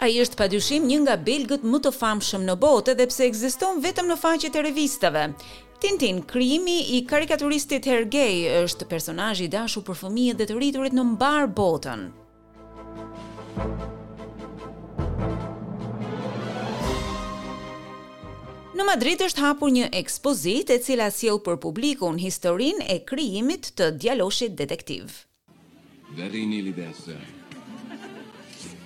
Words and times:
A 0.00 0.06
i 0.08 0.14
është 0.22 0.38
padyshim 0.40 0.84
një 0.88 0.98
nga 1.04 1.14
belgët 1.20 1.64
më 1.70 1.78
të 1.84 1.90
famshëm 1.92 2.46
në 2.48 2.54
botë 2.62 2.94
edhe 2.94 3.04
pse 3.10 3.26
egziston 3.26 3.82
vetëm 3.84 4.06
në 4.08 4.14
faqet 4.22 4.54
e 4.56 4.62
revistave. 4.64 5.24
Tintin, 5.82 6.22
krimi 6.30 6.78
i 6.96 7.00
karikaturistit 7.08 7.84
Hergej 7.84 8.62
është 8.62 8.86
personajë 8.88 9.44
i 9.46 9.50
dashu 9.52 9.82
për 9.84 9.98
fëmijët 10.00 10.38
dhe 10.40 10.46
të 10.48 10.56
rriturit 10.56 10.96
në 10.96 11.04
mbar 11.12 11.50
botën. 11.60 12.06
Në 18.80 18.86
Madrid 18.88 19.20
është 19.26 19.44
hapur 19.44 19.74
një 19.76 19.90
ekspozit 20.00 20.72
e 20.72 20.78
cila 20.84 21.10
sjell 21.12 21.42
për 21.44 21.60
publikun 21.60 22.16
historinë 22.24 22.88
e 22.88 22.96
krijimit 23.12 23.74
të 23.76 23.90
djaloshit 24.00 24.56
detektiv. 24.64 25.12
Verini 26.16 26.62
li 26.64 26.72
desa. 26.80 27.18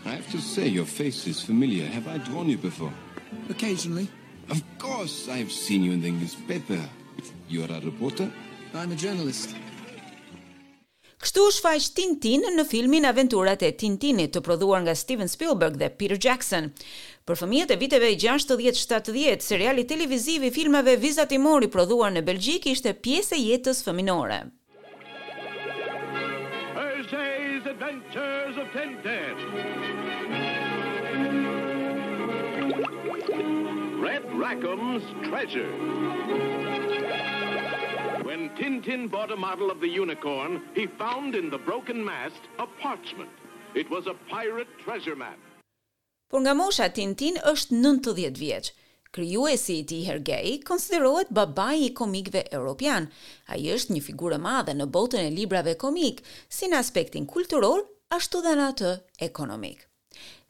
I 0.07 0.11
have 0.11 0.31
to 0.33 0.39
say 0.39 0.69
your 0.69 0.85
face 0.87 1.27
is 1.27 1.41
familiar. 1.41 1.87
Have 1.87 2.07
I 2.09 2.19
drawn 2.19 2.47
you 2.49 2.59
before? 2.59 2.93
Occasionally. 3.49 4.07
Of 4.51 4.63
course, 4.79 5.31
I've 5.31 5.51
seen 5.51 5.83
you 5.83 5.93
in 5.93 6.01
the 6.03 6.29
paper. 6.47 6.79
You 7.49 7.63
are 7.65 7.73
a 7.73 7.81
reporter? 7.81 8.31
I'm 8.75 8.93
a 8.93 8.97
journalist. 8.97 9.55
Kështu 11.25 11.47
është 11.49 11.65
faqë 11.65 11.89
Tintin 11.97 12.45
në 12.53 12.67
filmin 12.69 13.09
Aventurat 13.09 13.65
e 13.65 13.71
Tintinit 13.81 14.35
të 14.37 14.43
prodhuar 14.45 14.83
nga 14.85 14.93
Steven 15.03 15.31
Spielberg 15.35 15.79
dhe 15.81 15.89
Peter 16.03 16.21
Jackson. 16.27 16.69
Për 17.25 17.41
fëmijët 17.41 17.73
e 17.73 17.79
viteve 17.81 18.11
60-70, 18.27 19.47
seriali 19.49 19.87
televiziv 19.89 20.45
i 20.45 20.53
filmave 20.53 20.99
Vizatimori 21.01 21.73
prodhuar 21.73 22.13
në 22.13 22.27
Belgjik 22.29 22.69
ishte 22.75 22.93
pjesë 23.07 23.39
e 23.41 23.45
jetës 23.55 23.81
fëminore. 23.89 24.43
Adventures 27.67 28.59
of 28.59 28.67
Tintin. 28.75 29.35
Red 34.03 34.23
Rackham's 34.39 35.03
Treasure. 35.31 35.73
When 38.23 38.51
Tintin 38.51 39.11
bought 39.11 39.31
a 39.31 39.37
model 39.37 39.71
of 39.71 39.81
the 39.81 39.89
unicorn, 39.89 40.61
he 40.75 40.87
found 40.87 41.35
in 41.35 41.49
the 41.49 41.57
broken 41.57 42.05
mast 42.05 42.43
a 42.59 42.67
parchment. 42.83 43.31
It 43.75 43.89
was 43.91 44.07
a 44.07 44.15
pirate 44.31 44.69
treasure 44.85 45.17
map. 45.17 45.39
Por 46.29 46.41
nga 46.43 46.55
mosha 46.55 46.89
Tintin 46.91 47.37
është 47.45 47.73
90 47.73 48.41
vjeç 48.43 48.73
krijuesi 49.15 49.79
i 49.79 49.85
tij 49.89 50.03
Hergei 50.09 50.61
konsiderohet 50.71 51.29
babai 51.37 51.85
i 51.87 51.91
komikëve 52.01 52.43
europian. 52.59 53.07
Ai 53.53 53.69
është 53.75 53.95
një 53.97 54.03
figurë 54.11 54.39
e 54.41 54.43
madhe 54.47 54.75
në 54.77 54.89
botën 54.97 55.25
e 55.29 55.35
librave 55.37 55.75
komik, 55.81 56.19
si 56.57 56.67
në 56.71 56.81
aspektin 56.83 57.27
kulturor 57.31 57.85
ashtu 58.17 58.41
dhe 58.45 58.55
në 58.59 58.67
atë 58.75 58.93
ekonomik. 59.29 59.85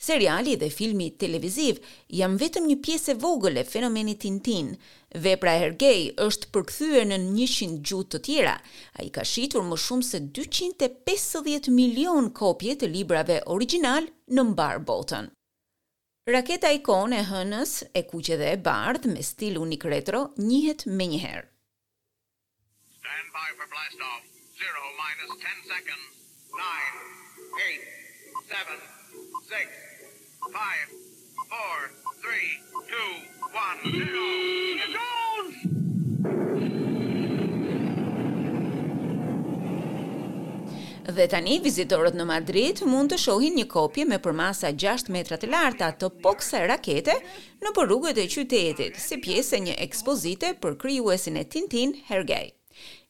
Seriali 0.04 0.56
dhe 0.60 0.68
filmi 0.72 1.06
televiziv 1.20 1.78
jam 2.20 2.34
vetëm 2.40 2.66
një 2.70 2.74
pjesë 2.84 3.14
e 3.14 3.18
vogël 3.24 3.56
e 3.60 3.64
fenomenit 3.74 4.20
Tintin. 4.24 4.74
Vepra 5.24 5.54
e 5.58 5.62
Hergej 5.66 6.00
është 6.26 6.50
përkthyer 6.56 7.06
në 7.08 7.18
100 7.34 7.78
gjuhë 7.88 8.08
të 8.14 8.20
tjera. 8.26 8.56
Ai 9.00 9.08
ka 9.16 9.24
shitur 9.32 9.64
më 9.68 9.78
shumë 9.86 10.08
se 10.12 10.20
250 10.40 11.70
milion 11.80 12.28
kopje 12.40 12.76
të 12.80 12.92
librave 12.96 13.40
origjinal 13.56 14.08
në 14.36 14.48
mbar 14.52 14.84
botën. 14.88 15.32
Raketa 16.24 16.70
ikon 16.72 17.12
e 17.12 17.18
hënës 17.28 17.72
e 17.92 18.00
kuqe 18.08 18.36
dhe 18.40 18.46
e 18.56 18.56
bardh 18.66 19.06
me 19.14 19.22
stil 19.30 19.58
unik 19.62 19.84
retro 19.92 20.22
njihet 20.40 20.80
me 21.00 21.04
njëherë. 21.10 21.44
Stand 22.98 23.28
by 23.36 23.48
for 23.58 23.66
blast 23.68 24.00
off. 24.08 24.22
minus 25.20 25.36
seconds. 25.68 26.02
Dhe 41.12 41.26
tani 41.28 41.58
vizitorët 41.60 42.14
në 42.16 42.24
Madrid 42.24 42.78
mund 42.88 43.10
të 43.12 43.18
shohin 43.20 43.58
një 43.58 43.64
kopje 43.68 44.06
me 44.08 44.16
përmasa 44.24 44.70
6 44.84 45.10
metra 45.12 45.36
të 45.36 45.50
larta 45.52 45.90
të 46.00 46.08
poksa 46.24 46.62
rakete 46.70 47.12
në 47.60 47.72
rrugët 47.76 48.16
e 48.16 48.24
qytetit, 48.32 48.96
si 48.96 49.18
pjesë 49.26 49.56
e 49.56 49.60
një 49.66 49.74
ekspozite 49.84 50.54
për 50.62 50.78
kryuesin 50.80 51.36
e 51.36 51.44
Tintin 51.44 51.92
Hergej. 52.08 52.54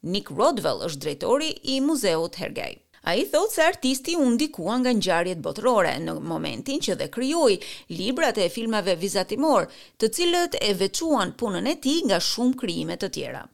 Nick 0.02 0.28
Rodwell 0.34 0.82
është 0.88 1.02
drejtori 1.04 1.52
i 1.70 1.78
muzeut 1.86 2.34
Hergej. 2.42 2.72
A 3.06 3.14
i 3.14 3.26
thotë 3.30 3.52
se 3.54 3.62
artisti 3.68 4.16
unë 4.18 4.36
dikua 4.42 4.80
nga 4.82 4.90
njarjet 4.98 5.38
botërore 5.46 5.94
në 6.02 6.18
momentin 6.34 6.80
që 6.82 6.96
dhe 6.98 7.10
kryoj 7.14 7.52
librat 7.94 8.38
e 8.42 8.48
filmave 8.58 8.96
vizatimor 9.06 9.70
të 10.00 10.10
cilët 10.18 10.58
e 10.60 10.74
vequan 10.82 11.36
punën 11.44 11.70
e 11.70 11.76
ti 11.86 12.00
nga 12.10 12.18
shumë 12.32 12.58
kryimet 12.64 13.06
të 13.06 13.12
tjera. 13.18 13.44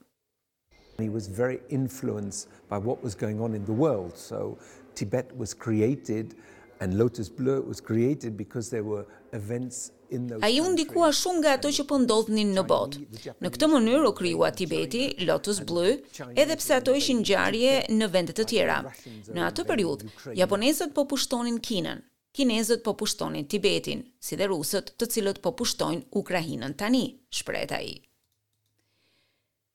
He 1.03 1.09
was 1.09 1.27
very 1.29 1.61
influenced 1.69 2.49
by 2.69 2.79
what 2.79 3.03
was 3.03 3.15
going 3.15 3.41
on 3.41 3.55
in 3.55 3.65
the 3.65 3.73
world. 3.85 4.17
So 4.17 4.59
Tibet 4.95 5.27
was 5.37 5.55
created 5.55 6.35
and 6.81 6.99
Lotus 6.99 7.29
Bleu 7.29 7.61
was 7.63 7.81
created 7.81 8.37
because 8.37 8.71
there 8.71 8.85
were 8.85 9.07
events 9.33 9.93
in 10.11 10.27
those 10.29 10.43
Ai 10.43 10.49
u 10.61 10.65
ndikua 10.71 11.13
shumë 11.13 11.39
nga 11.39 11.53
ato 11.53 11.69
që 11.77 11.85
po 11.89 11.99
ndodhnin 12.03 12.51
në 12.57 12.65
botë. 12.67 13.31
Në 13.45 13.49
këtë 13.55 13.69
mënyrë 13.75 14.09
u 14.11 14.15
krijua 14.17 14.49
Tibeti, 14.59 15.03
Lotus 15.29 15.61
Blue, 15.69 15.93
edhe 16.35 16.57
pse 16.59 16.75
ato 16.81 16.95
ishin 16.99 17.21
ngjarje 17.21 17.75
në 17.93 18.09
vende 18.17 18.35
të 18.37 18.47
tjera. 18.53 18.79
Në 19.29 19.47
atë 19.51 19.67
periudhë, 19.69 20.35
japonezët 20.43 20.97
po 20.97 21.05
pushtonin 21.13 21.61
Kinën, 21.61 22.01
Kinezët 22.31 22.83
po 22.87 22.93
pushtonin 22.97 23.47
Tibetin, 23.51 24.05
si 24.23 24.37
dhe 24.39 24.47
rusët 24.53 24.93
të 24.99 25.09
cilët 25.13 25.41
po 25.45 25.51
pushtojnë 25.59 26.05
Ukrajinën 26.23 26.77
tani, 26.79 27.05
shpreta 27.35 27.83
i. 27.83 27.97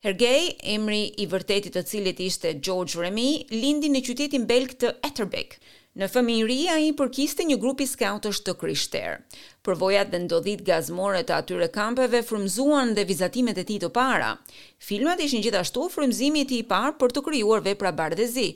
Hergej, 0.06 0.52
emri 0.78 1.08
i 1.18 1.26
vërtetit 1.32 1.74
të 1.74 1.82
cilit 1.90 2.20
ishte 2.22 2.52
George 2.68 2.94
Remy, 3.02 3.40
lindi 3.58 3.90
në 3.90 4.04
qytetin 4.06 4.44
belg 4.52 4.76
të 4.78 4.92
Etterbeck. 5.08 5.56
Në 5.98 6.10
fëmijëri 6.14 6.58
ai 6.70 6.92
përkiste 7.00 7.48
një 7.50 7.58
grup 7.64 7.82
i 7.82 7.88
skautësh 7.90 8.44
të 8.46 8.54
Krishtër. 8.62 9.16
Përvojat 9.66 10.12
dhe 10.14 10.20
ndodhit 10.28 10.62
gazmore 10.68 11.24
të 11.26 11.40
atyre 11.40 11.72
kampeve 11.74 12.22
frymzuan 12.28 12.94
dhe 12.94 13.08
vizatimet 13.10 13.58
e 13.58 13.66
tij 13.66 13.80
të 13.82 13.90
para. 13.98 14.30
Filmat 14.78 15.26
ishin 15.26 15.42
gjithashtu 15.42 15.88
frymëzimi 15.96 16.46
i 16.46 16.50
tij 16.52 16.62
i 16.62 16.68
parë 16.70 17.00
për 17.02 17.18
të 17.18 17.26
krijuar 17.32 17.66
vepra 17.72 17.96
bardhëzi, 17.98 18.48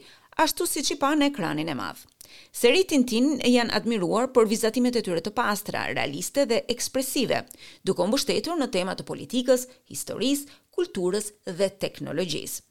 ashtu 0.44 0.70
siç 0.70 0.94
i 0.94 1.02
pa 1.02 1.16
në 1.18 1.34
ekranin 1.34 1.74
e 1.74 1.78
madh. 1.81 2.06
Seri 2.54 2.84
Tintin 2.86 3.40
janë 3.42 3.74
admiruar 3.74 4.28
për 4.34 4.46
vizatimet 4.52 4.96
e 5.00 5.02
tyre 5.06 5.22
të 5.26 5.31
pastra, 5.34 5.88
realiste 5.96 6.44
dhe 6.50 6.60
ekspresive, 6.70 7.42
duke 7.86 8.06
mbështetur 8.06 8.60
në 8.62 8.68
tema 8.76 8.94
të 8.98 9.06
politikës, 9.08 9.64
historisë, 9.90 10.46
kulturës 10.75 11.31
dhe 11.50 11.68
teknologjisë. 11.84 12.62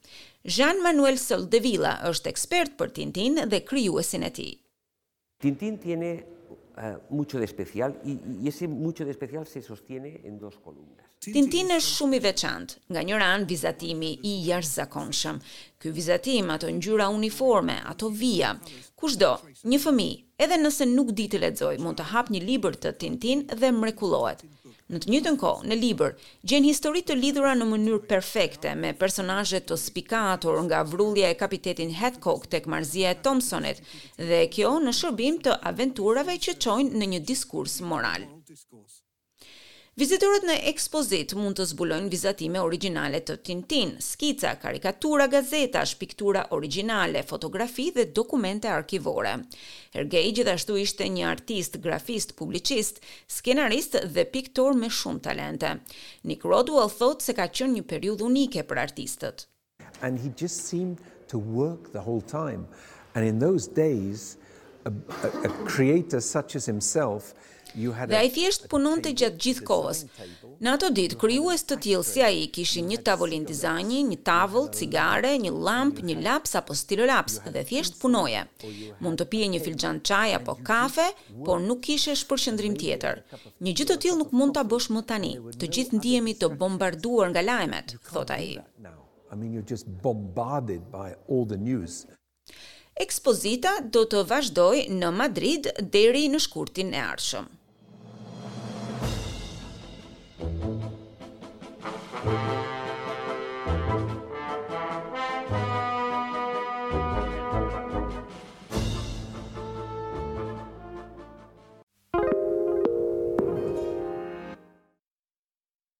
Jean-Manuel 0.57 1.17
Soldevilla 1.19 1.97
është 2.09 2.31
ekspert 2.31 2.75
për 2.79 2.93
Tintin 2.95 3.41
dhe 3.51 3.63
kryuesin 3.67 4.23
e 4.23 4.31
ti. 4.39 4.47
Tintin 5.43 5.77
tiene 5.83 6.11
uh, 6.17 6.55
eh, 6.79 6.95
mucho 7.09 7.39
de 7.39 7.45
especial 7.47 7.97
y, 8.05 8.17
y 8.43 8.47
ese 8.51 8.67
mucho 8.67 9.05
de 9.07 9.11
especial 9.11 9.45
se 9.47 9.61
sostiene 9.61 10.13
en 10.23 10.39
dos 10.39 10.55
columnas. 10.63 11.07
Tintin 11.19 11.67
është 11.75 11.93
shumë 11.97 12.15
i 12.15 12.23
veçantë, 12.23 12.77
nga 12.95 13.01
njëra 13.03 13.27
anë 13.35 13.47
vizatimi 13.51 14.13
i 14.29 14.37
jashtëzakonshëm. 14.47 15.41
Ky 15.79 15.91
vizatim, 15.95 16.47
ato 16.55 16.69
ngjyra 16.71 17.09
uniforme, 17.11 17.75
ato 17.91 18.07
vija, 18.15 18.53
kushdo, 18.99 19.33
një 19.67 19.79
fëmijë, 19.83 20.21
edhe 20.45 20.61
nëse 20.61 20.87
nuk 20.87 21.11
di 21.19 21.27
të 21.33 21.43
lexojë, 21.43 21.83
mund 21.83 21.99
të 21.99 22.07
hap 22.13 22.31
një 22.31 22.45
libër 22.47 22.79
të 22.85 22.95
Tintin 23.03 23.43
dhe 23.51 23.73
mrekullohet. 23.75 24.45
Në 24.93 24.99
të 25.03 25.09
njëjtën 25.13 25.35
kohë, 25.41 25.67
në 25.71 25.75
libër 25.79 26.13
gjen 26.51 26.63
histori 26.67 27.03
të 27.09 27.13
lidhura 27.19 27.51
në 27.59 27.65
mënyrë 27.73 27.99
perfekte 28.13 28.71
me 28.85 28.89
personazhe 29.03 29.59
të 29.71 29.75
spikatur 29.83 30.55
nga 30.65 30.79
vrullja 30.93 31.29
e 31.29 31.37
kapitetin 31.43 31.93
Hathcock 32.01 32.47
tek 32.55 32.65
marrëzia 32.75 33.11
e 33.13 33.17
Thompsonit 33.27 33.81
dhe 34.31 34.39
kjo 34.57 34.71
në 34.87 34.95
shërbim 35.03 35.37
të 35.45 35.59
aventurave 35.73 36.39
që 36.47 36.57
çojnë 36.67 37.03
në 37.03 37.11
një 37.13 37.21
diskurs 37.33 37.77
moral. 37.93 38.25
Vizitorët 39.99 40.45
në 40.47 40.53
ekspozit 40.69 41.33
mund 41.35 41.57
të 41.59 41.65
zbulojnë 41.73 42.07
vizatime 42.13 42.61
originale 42.63 43.19
të 43.27 43.33
Tintin, 43.43 43.89
skica, 44.05 44.53
karikatura, 44.61 45.25
gazeta, 45.33 45.81
shpiktura 45.89 46.45
originale, 46.55 47.19
fotografi 47.31 47.89
dhe 47.97 48.05
dokumente 48.19 48.71
arkivore. 48.71 49.33
Hergej 49.97 50.21
gjithashtu 50.37 50.77
ishte 50.85 51.09
një 51.17 51.25
artist, 51.33 51.75
grafist, 51.83 52.31
publicist, 52.39 53.01
skenarist 53.27 53.99
dhe 54.15 54.23
piktor 54.37 54.77
me 54.79 54.87
shumë 55.01 55.25
talente. 55.27 55.73
Nick 56.31 56.47
Rodwell 56.47 56.95
thot 57.01 57.25
se 57.27 57.35
ka 57.41 57.49
qënë 57.59 57.81
një 57.81 57.85
periud 57.91 58.23
unike 58.29 58.63
për 58.71 58.83
artistët. 58.87 59.49
And 59.99 60.21
he 60.23 60.31
just 60.45 60.63
seemed 60.71 61.03
to 61.27 61.37
work 61.59 61.91
the 61.97 62.05
whole 62.07 62.23
time. 62.37 62.63
And 63.15 63.27
in 63.33 63.43
those 63.47 63.67
days, 63.67 64.37
a, 64.85 64.89
a 65.45 65.49
creator 65.65 66.21
such 66.21 66.55
as 66.55 66.65
himself 66.65 67.33
you 67.83 67.91
had 67.97 68.09
a 68.11 68.17
ai 68.23 68.29
thjesht 68.35 68.63
punonte 68.71 69.11
gjatë 69.19 69.37
gjithë 69.45 69.63
kohës 69.69 69.99
në 70.65 70.71
ato 70.73 70.87
ditë 70.99 71.17
krijues 71.21 71.63
të 71.69 71.75
tillë 71.83 72.05
si 72.07 72.23
ai 72.27 72.39
kishin 72.55 72.87
një 72.89 72.97
tavolinë 73.09 73.45
dizajni, 73.47 73.99
një 74.11 74.17
tavol, 74.27 74.65
cigare, 74.75 75.35
një 75.39 75.51
lamp, 75.67 75.99
një 76.03 76.15
laps 76.25 76.55
apo 76.59 76.73
stilolaps 76.75 77.37
dhe 77.53 77.61
thjesht 77.69 77.99
punoje. 78.01 78.41
Mund 78.99 79.21
të 79.21 79.27
pije 79.31 79.47
një 79.53 79.59
filxhan 79.63 80.01
çaj 80.03 80.33
apo 80.41 80.57
kafe, 80.69 81.05
por 81.45 81.61
nuk 81.63 81.79
kishe 81.87 82.17
shpërqendrim 82.19 82.75
tjetër. 82.81 83.21
Një 83.63 83.75
gjë 83.79 83.87
të 83.93 83.99
tillë 84.03 84.19
nuk 84.23 84.35
mund 84.35 84.57
ta 84.59 84.65
bësh 84.67 84.89
më 84.97 85.05
tani. 85.13 85.31
Të 85.61 85.71
gjithë 85.77 86.01
ndihemi 86.01 86.35
të 86.41 86.51
bombarduar 86.59 87.31
nga 87.31 87.45
lajmet, 87.45 87.95
thot 88.11 88.33
ai. 88.35 88.57
I 89.31 89.35
mean 89.39 89.53
you're 89.53 89.69
just 89.75 89.87
bombarded 90.03 90.89
by 90.91 91.13
all 91.29 91.45
the 91.45 91.59
news 91.69 92.01
ekspozita 93.03 93.71
do 93.95 94.01
të 94.13 94.23
vazhdoj 94.31 94.79
në 94.99 95.11
Madrid 95.21 95.71
deri 95.97 96.25
në 96.35 96.43
shkurtin 96.47 96.91
e 97.01 97.05
arshëm. 97.07 97.49